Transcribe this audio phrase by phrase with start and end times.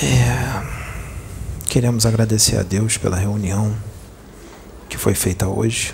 [0.00, 0.62] É,
[1.68, 3.76] queremos agradecer a Deus pela reunião
[4.88, 5.92] que foi feita hoje.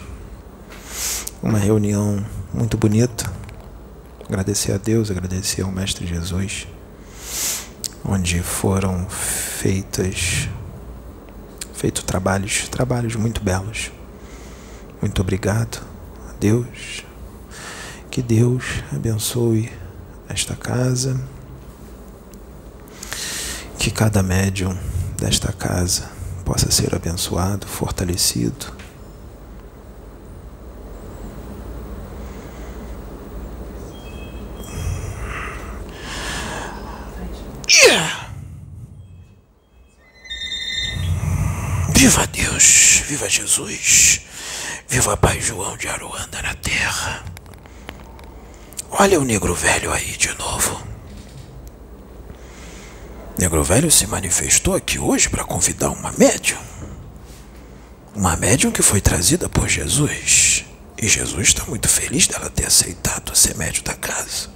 [1.43, 2.23] Uma reunião
[2.53, 3.33] muito bonita.
[4.29, 6.69] Agradecer a Deus, agradecer ao Mestre Jesus,
[8.05, 10.51] onde foram feitas
[11.73, 13.91] feitos trabalhos, trabalhos muito belos.
[15.01, 15.83] Muito obrigado
[16.29, 17.07] a Deus.
[18.11, 19.73] Que Deus abençoe
[20.29, 21.19] esta casa.
[23.95, 24.77] Cada médium
[25.17, 26.11] desta casa
[26.45, 28.75] possa ser abençoado, fortalecido.
[41.97, 44.21] Viva Deus, viva Jesus,
[44.89, 47.25] viva Pai João de Aruanda na terra.
[48.91, 50.94] Olha o negro velho aí de novo.
[53.39, 56.59] Negro Velho se manifestou aqui hoje para convidar uma médium.
[58.15, 60.65] Uma médium que foi trazida por Jesus.
[60.97, 64.49] E Jesus está muito feliz dela ter aceitado ser médium da casa.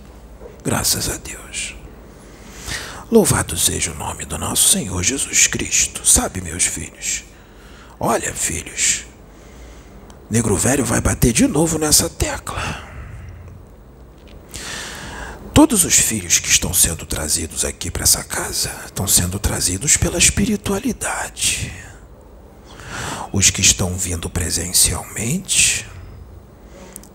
[0.65, 1.75] Graças a Deus.
[3.11, 6.07] Louvado seja o nome do nosso Senhor Jesus Cristo.
[6.07, 7.25] Sabe, meus filhos?
[7.99, 9.07] Olha, filhos.
[10.31, 12.88] Negro Velho vai bater de novo nessa tecla.
[15.59, 20.17] Todos os filhos que estão sendo trazidos aqui para essa casa estão sendo trazidos pela
[20.17, 21.75] espiritualidade.
[23.33, 25.85] Os que estão vindo presencialmente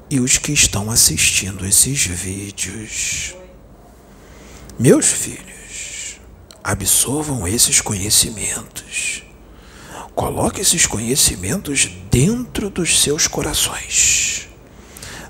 [0.10, 3.34] e os que estão assistindo esses vídeos.
[4.78, 6.20] Meus filhos,
[6.62, 9.24] absorvam esses conhecimentos.
[10.14, 14.50] Coloque esses conhecimentos dentro dos seus corações.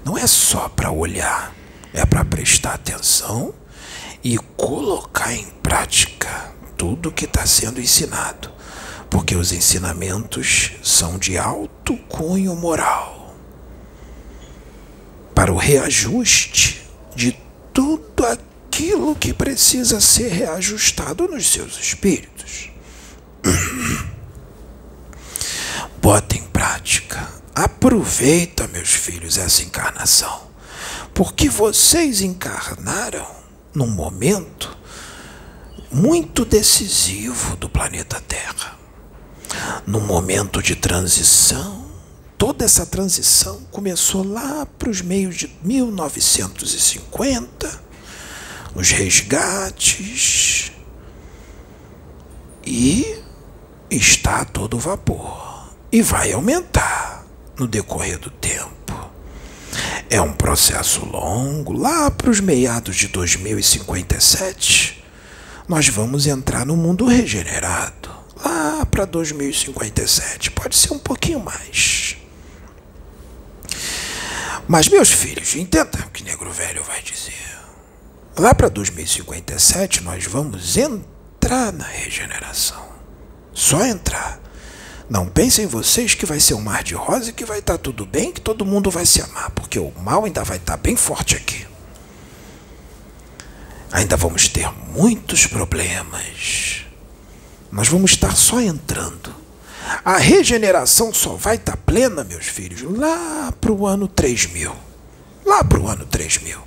[0.03, 1.53] Não é só para olhar
[1.93, 3.53] é para prestar atenção
[4.23, 8.51] e colocar em prática tudo que está sendo ensinado,
[9.09, 13.35] porque os ensinamentos são de alto cunho moral
[15.35, 17.37] para o reajuste de
[17.71, 22.69] tudo aquilo que precisa ser reajustado nos seus espíritos.
[26.01, 27.29] Bota em prática.
[27.55, 30.52] Aproveita, meus filhos, essa encarnação
[31.13, 33.27] porque vocês encarnaram
[33.73, 34.75] num momento
[35.91, 38.77] muito decisivo do planeta Terra.
[39.85, 41.85] Num momento de transição,
[42.37, 47.83] toda essa transição começou lá para os meios de 1950,
[48.73, 50.71] os resgates,
[52.65, 53.21] e
[53.89, 55.71] está a todo vapor.
[55.91, 57.25] E vai aumentar
[57.57, 59.11] no decorrer do tempo.
[60.09, 65.03] É um processo longo, lá para os meados de 2057,
[65.67, 68.11] nós vamos entrar no mundo regenerado.
[68.43, 72.17] Lá para 2057, pode ser um pouquinho mais.
[74.67, 77.33] Mas, meus filhos, entendam o que Negro Velho vai dizer.
[78.37, 82.83] Lá para 2057, nós vamos entrar na regeneração.
[83.53, 84.42] Só entrar.
[85.13, 88.03] Não pensem vocês que vai ser um mar de rosa e que vai estar tudo
[88.03, 91.35] bem, que todo mundo vai se amar, porque o mal ainda vai estar bem forte
[91.35, 91.67] aqui.
[93.91, 96.85] Ainda vamos ter muitos problemas.
[97.71, 99.35] Nós vamos estar só entrando.
[100.03, 104.75] A regeneração só vai estar plena, meus filhos, lá para o ano 3000.
[105.45, 106.57] Lá para o ano 3000.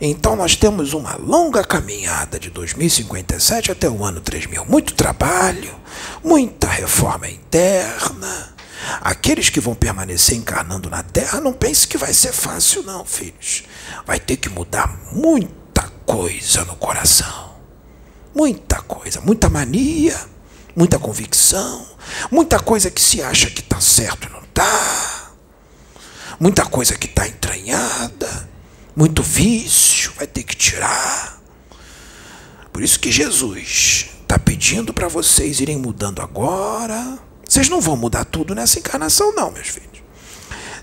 [0.00, 4.64] Então nós temos uma longa caminhada de 2057 até o ano 3000.
[4.64, 5.74] Muito trabalho,
[6.22, 8.54] muita reforma interna.
[9.00, 13.64] Aqueles que vão permanecer encarnando na Terra, não pense que vai ser fácil, não, filhos.
[14.06, 17.54] Vai ter que mudar muita coisa no coração.
[18.34, 20.18] Muita coisa, muita mania,
[20.74, 21.86] muita convicção,
[22.30, 25.30] muita coisa que se acha que está certo e não está.
[26.40, 28.53] Muita coisa que está entranhada
[28.96, 31.40] muito vício, vai ter que tirar.
[32.72, 37.18] Por isso que Jesus está pedindo para vocês irem mudando agora.
[37.48, 40.02] Vocês não vão mudar tudo nessa encarnação, não, meus filhos.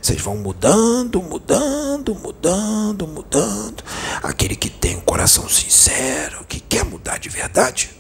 [0.01, 3.83] Vocês vão mudando, mudando, mudando, mudando.
[4.23, 7.91] Aquele que tem um coração sincero, que quer mudar de verdade.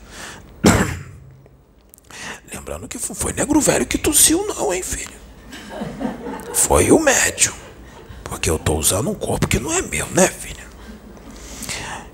[2.51, 5.19] Lembrando que foi negro velho que tossiu, não, hein, filho?
[6.53, 7.60] Foi o médium.
[8.31, 10.65] Porque eu estou usando um corpo que não é meu, né, filha?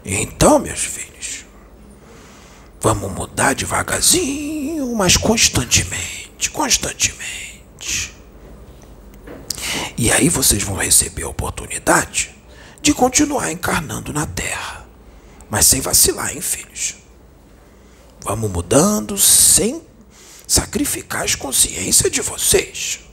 [0.03, 1.45] Então, meus filhos,
[2.81, 8.15] vamos mudar devagarzinho, mas constantemente, constantemente.
[9.95, 12.35] E aí vocês vão receber a oportunidade
[12.81, 14.87] de continuar encarnando na Terra.
[15.51, 16.95] Mas sem vacilar, hein, filhos?
[18.21, 19.83] Vamos mudando sem
[20.47, 23.06] sacrificar as consciências de vocês.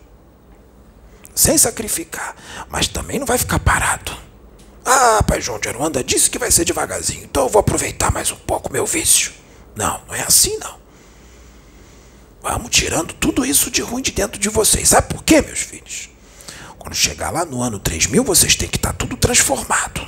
[1.34, 2.36] Sem sacrificar.
[2.68, 4.16] Mas também não vai ficar parado.
[4.84, 8.30] Ah, pai João de Aruanda disse que vai ser devagarzinho, então eu vou aproveitar mais
[8.30, 9.32] um pouco meu vício.
[9.74, 10.78] Não, não é assim não.
[12.42, 14.90] Vamos tirando tudo isso de ruim de dentro de vocês.
[14.90, 16.10] Sabe por quê, meus filhos?
[16.78, 20.06] Quando chegar lá no ano 3000, vocês têm que estar tudo transformado.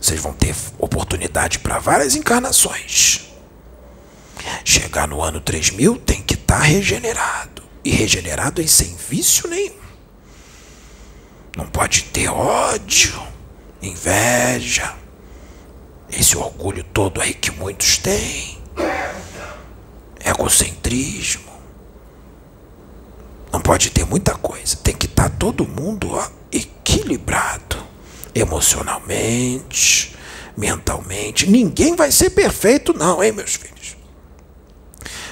[0.00, 3.28] Vocês vão ter oportunidade para várias encarnações.
[4.64, 7.51] Chegar no ano 3000 tem que estar regenerado.
[7.84, 9.82] E regenerado sem vício nenhum.
[11.56, 13.20] Não pode ter ódio,
[13.80, 14.94] inveja,
[16.10, 18.58] esse orgulho todo aí que muitos têm,
[20.24, 21.52] egocentrismo.
[23.52, 24.76] Não pode ter muita coisa.
[24.76, 27.82] Tem que estar todo mundo ó, equilibrado
[28.34, 30.16] emocionalmente,
[30.56, 31.50] mentalmente.
[31.50, 33.96] Ninguém vai ser perfeito, não, hein, meus filhos?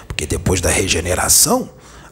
[0.06, 1.70] Porque depois da regeneração,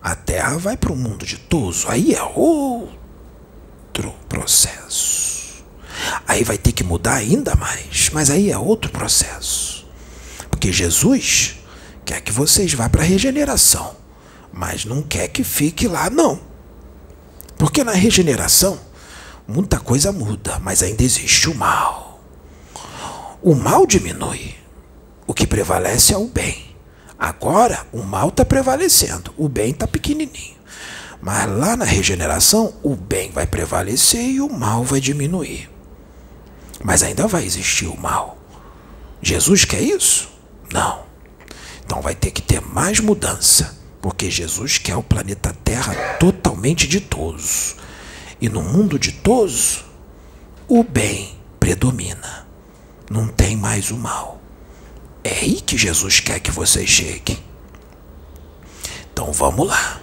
[0.09, 1.87] a Terra vai para o mundo ditoso.
[1.87, 5.63] Aí é outro processo.
[6.27, 9.87] Aí vai ter que mudar ainda mais, mas aí é outro processo.
[10.51, 11.57] Porque Jesus
[12.07, 13.97] quer que vocês vá para a regeneração,
[14.51, 16.41] mas não quer que fique lá, não.
[17.59, 18.81] Porque na regeneração,
[19.47, 22.25] muita coisa muda, mas ainda existe o mal.
[23.43, 24.55] O mal diminui,
[25.27, 26.68] o que prevalece é o bem.
[27.19, 30.57] Agora, o mal está prevalecendo, o bem está pequenininho.
[31.21, 35.69] Mas lá na regeneração, o bem vai prevalecer e o mal vai diminuir.
[36.83, 38.39] Mas ainda vai existir o mal.
[39.21, 40.31] Jesus quer isso?
[40.73, 41.03] Não.
[41.85, 47.75] Então vai ter que ter mais mudança, porque Jesus quer o planeta Terra totalmente ditoso.
[48.41, 49.85] E no mundo ditoso,
[50.69, 52.47] o bem predomina.
[53.11, 54.38] Não tem mais o mal.
[55.29, 57.39] É aí que Jesus quer que vocês cheguem.
[59.13, 60.01] Então vamos lá.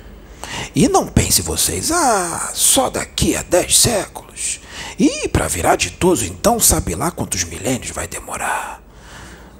[0.76, 4.60] E não pense vocês, ah, só daqui a dez séculos.
[5.00, 8.84] E para virar ditoso, então, sabe lá quantos milênios vai demorar.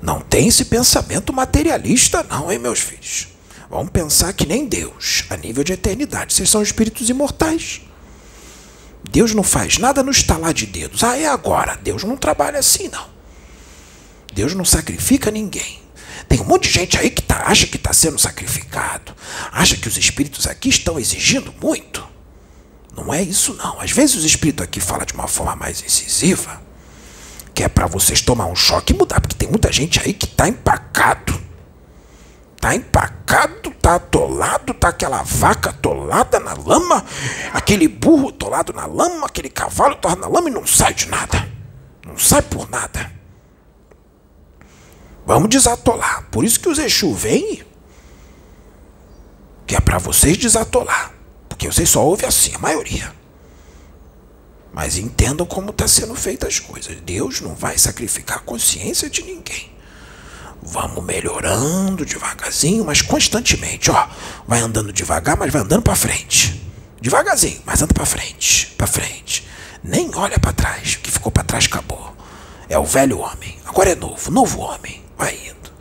[0.02, 3.30] Não tem esse pensamento materialista, não, hein, meus filhos?
[3.68, 6.36] Vamos pensar que nem Deus, a nível de eternidade.
[6.36, 7.82] Vocês são espíritos imortais.
[9.10, 11.04] Deus não faz nada no estalar de dedos.
[11.04, 11.76] Ah, é agora.
[11.82, 13.15] Deus não trabalha assim, não.
[14.36, 15.80] Deus não sacrifica ninguém.
[16.28, 19.16] Tem um monte de gente aí que tá, acha que está sendo sacrificado,
[19.50, 22.06] acha que os espíritos aqui estão exigindo muito.
[22.96, 23.80] Não é isso não.
[23.80, 26.62] Às vezes os espíritos aqui falam de uma forma mais incisiva,
[27.54, 30.26] que é para vocês tomar um choque e mudar, porque tem muita gente aí que
[30.26, 31.42] está empacado.
[32.60, 37.06] Tá empacado, tá atolado, tá aquela vaca atolada na lama,
[37.54, 41.48] aquele burro atolado na lama, aquele cavalo atolado na lama e não sai de nada.
[42.06, 43.16] Não sai por nada.
[45.26, 46.28] Vamos desatolar.
[46.30, 47.64] Por isso que os Exu vêm,
[49.66, 51.12] que é para vocês desatolar.
[51.50, 53.12] Porque vocês só ouvem assim, a maioria.
[54.72, 56.98] Mas entendam como está sendo feitas as coisas.
[57.02, 59.74] Deus não vai sacrificar a consciência de ninguém.
[60.62, 63.90] Vamos melhorando devagarzinho, mas constantemente.
[63.90, 64.08] Ó,
[64.48, 66.62] vai andando devagar, mas vai andando para frente.
[67.02, 69.48] Devagarzinho, mas anda para frente, para frente.
[69.84, 70.96] Nem olha para trás.
[70.96, 72.16] O que ficou para trás acabou.
[72.68, 73.58] É o velho homem.
[73.66, 75.72] Agora é novo, novo homem vai indo.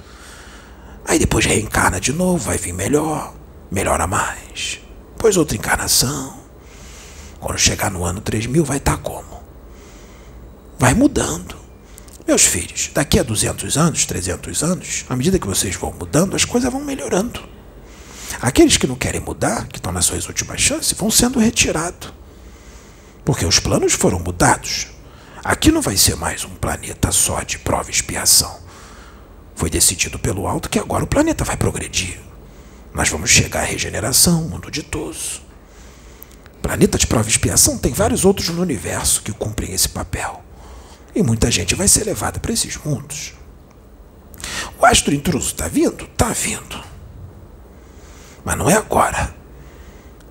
[1.06, 3.34] Aí depois reencarna de novo, vai vir melhor,
[3.70, 4.80] melhora mais.
[5.16, 6.38] Depois outra encarnação.
[7.40, 9.42] Quando chegar no ano 3000, vai estar tá como?
[10.78, 11.56] Vai mudando.
[12.26, 16.44] Meus filhos, daqui a 200 anos, 300 anos, à medida que vocês vão mudando, as
[16.44, 17.42] coisas vão melhorando.
[18.40, 22.12] Aqueles que não querem mudar, que estão nas suas últimas chances, vão sendo retirados.
[23.24, 24.88] Porque os planos foram mudados.
[25.42, 28.63] Aqui não vai ser mais um planeta só de prova e expiação.
[29.54, 32.20] Foi decidido pelo alto que agora o planeta vai progredir.
[32.92, 35.42] Nós vamos chegar à regeneração, mundo ditoso.
[36.62, 40.42] Planeta de prova e expiação tem vários outros no universo que cumprem esse papel.
[41.14, 43.34] E muita gente vai ser levada para esses mundos.
[44.78, 46.04] O astro intruso está vindo?
[46.04, 46.82] Está vindo.
[48.44, 49.34] Mas não é agora.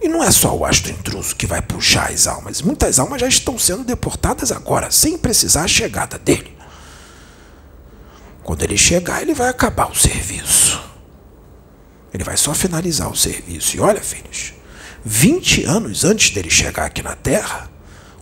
[0.02, 2.62] E não é só o astro intruso que vai puxar as almas.
[2.62, 6.53] Muitas almas já estão sendo deportadas agora, sem precisar a chegada dele.
[8.44, 10.82] Quando ele chegar, ele vai acabar o serviço.
[12.14, 13.78] Ele vai só finalizar o serviço.
[13.78, 14.54] E olha, filhos,
[15.04, 17.70] 20 anos antes dele chegar aqui na Terra,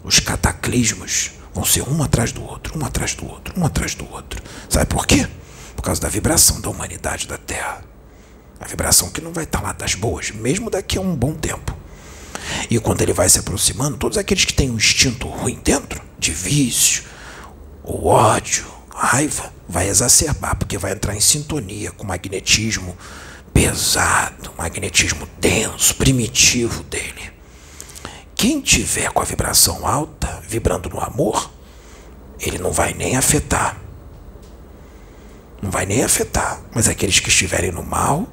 [0.04, 4.10] os cataclismos vão ser um atrás do outro, um atrás do outro, um atrás do
[4.12, 4.42] outro.
[4.70, 5.28] Sabe por quê?
[5.76, 7.84] Por causa da vibração da humanidade da Terra.
[8.60, 11.76] A vibração que não vai estar lá das boas, mesmo daqui a um bom tempo.
[12.70, 16.32] E quando ele vai se aproximando, todos aqueles que têm um instinto ruim dentro, de
[16.32, 17.04] vício,
[17.84, 18.66] o ódio,
[19.02, 22.96] raiva, vai exacerbar, porque vai entrar em sintonia com o magnetismo
[23.52, 27.32] pesado, magnetismo denso, primitivo dele.
[28.36, 31.52] Quem tiver com a vibração alta, vibrando no amor,
[32.40, 33.78] ele não vai nem afetar.
[35.62, 36.62] Não vai nem afetar.
[36.74, 38.28] Mas aqueles que estiverem no mal,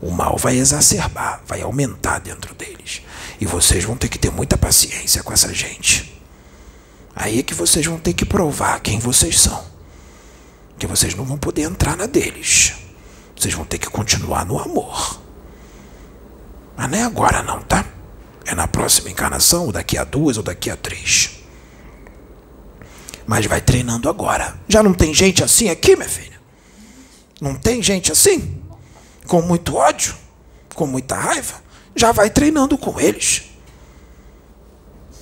[0.00, 3.02] o mal vai exacerbar, vai aumentar dentro deles.
[3.40, 6.20] E vocês vão ter que ter muita paciência com essa gente.
[7.14, 9.72] Aí é que vocês vão ter que provar quem vocês são.
[10.82, 12.72] Que vocês não vão poder entrar na deles.
[13.36, 15.22] Vocês vão ter que continuar no amor.
[16.76, 17.86] Mas não é agora não, tá?
[18.44, 21.38] É na próxima encarnação, ou daqui a duas, ou daqui a três.
[23.24, 24.60] Mas vai treinando agora.
[24.66, 26.40] Já não tem gente assim aqui, minha filha?
[27.40, 28.60] Não tem gente assim?
[29.28, 30.16] Com muito ódio?
[30.74, 31.62] Com muita raiva?
[31.94, 33.44] Já vai treinando com eles.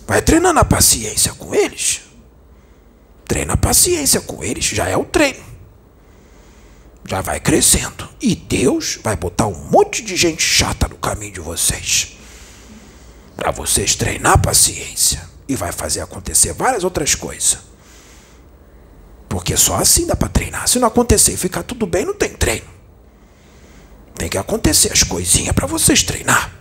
[0.07, 2.01] Vai treinando a paciência com eles.
[3.27, 5.50] Treina a paciência com eles, já é o treino.
[7.05, 8.09] Já vai crescendo.
[8.21, 12.17] E Deus vai botar um monte de gente chata no caminho de vocês
[13.41, 17.59] para vocês treinar a paciência e vai fazer acontecer várias outras coisas.
[19.31, 20.69] Porque só assim dá para treinar.
[20.69, 22.69] Se não acontecer e ficar tudo bem, não tem treino.
[24.15, 26.60] Tem que acontecer as coisinhas para vocês treinar.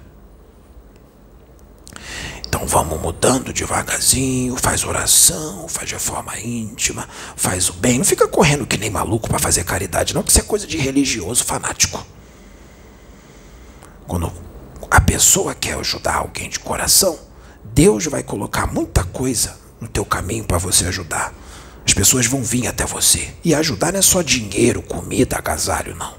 [2.59, 7.97] Então vamos mudando devagarzinho, faz oração, faz reforma íntima, faz o bem.
[7.97, 10.77] Não fica correndo que nem maluco para fazer caridade, não, que isso é coisa de
[10.77, 12.05] religioso fanático.
[14.05, 14.29] Quando
[14.91, 17.17] a pessoa quer ajudar alguém de coração,
[17.63, 21.33] Deus vai colocar muita coisa no teu caminho para você ajudar.
[21.85, 23.33] As pessoas vão vir até você.
[23.41, 26.13] E ajudar não é só dinheiro, comida, agasalho, não.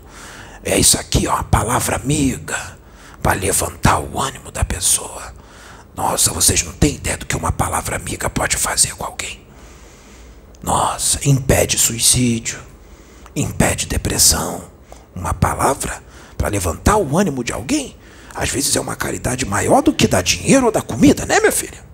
[0.65, 2.79] É isso aqui, ó, a palavra amiga,
[3.23, 5.39] para levantar o ânimo da pessoa.
[5.95, 9.41] Nossa, vocês não têm ideia do que uma palavra amiga pode fazer com alguém.
[10.63, 12.59] Nossa, impede suicídio,
[13.35, 14.65] impede depressão.
[15.15, 16.03] Uma palavra
[16.37, 17.97] para levantar o ânimo de alguém
[18.35, 21.53] às vezes é uma caridade maior do que dar dinheiro ou dar comida, né, minha
[21.53, 21.85] filha?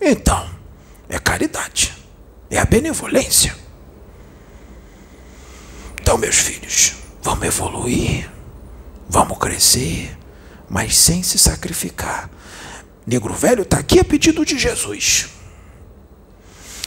[0.00, 0.48] Então,
[1.08, 1.94] é caridade.
[2.50, 3.54] É a benevolência.
[6.00, 8.28] Então, meus filhos, vamos evoluir,
[9.08, 10.16] vamos crescer,
[10.68, 12.30] mas sem se sacrificar.
[13.06, 15.28] Negro velho está aqui a pedido de Jesus.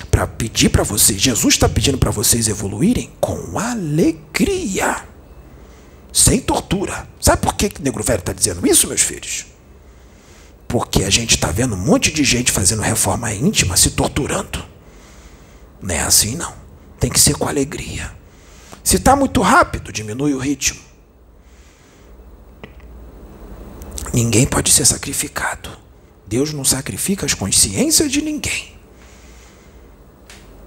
[0.10, 5.14] Para pedir para vocês, Jesus está pedindo para vocês evoluírem com alegria
[6.14, 7.08] sem tortura.
[7.20, 9.48] Sabe por que, que o Negro Velho está dizendo isso, meus filhos?
[10.68, 14.64] Porque a gente está vendo um monte de gente fazendo reforma íntima se torturando.
[15.82, 16.54] Não é assim, não.
[17.00, 18.12] Tem que ser com alegria.
[18.84, 20.80] Se está muito rápido, diminui o ritmo.
[24.14, 25.83] Ninguém pode ser sacrificado.
[26.34, 28.74] Deus não sacrifica as consciências de ninguém.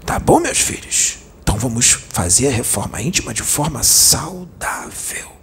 [0.05, 1.19] Tá bom, meus filhos?
[1.43, 5.37] Então vamos fazer a reforma íntima de forma saudável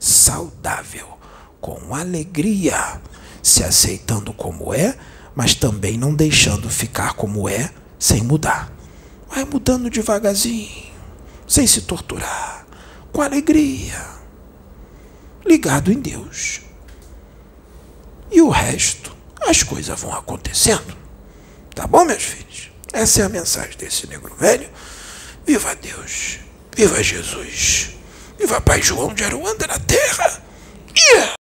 [0.00, 1.06] saudável,
[1.60, 3.00] com alegria,
[3.42, 4.96] se aceitando como é,
[5.34, 8.72] mas também não deixando ficar como é sem mudar.
[9.28, 10.90] Vai mudando devagarzinho,
[11.46, 12.66] sem se torturar,
[13.12, 14.02] com alegria,
[15.44, 16.62] ligado em Deus.
[18.30, 20.96] E o resto, as coisas vão acontecendo.
[21.74, 22.70] Tá bom, meus filhos?
[22.92, 24.68] Essa é a mensagem desse negro velho.
[25.46, 26.38] Viva Deus!
[26.76, 27.90] Viva Jesus!
[28.38, 30.42] Viva Pai João de Aruanda na terra!
[30.96, 31.34] Yeah!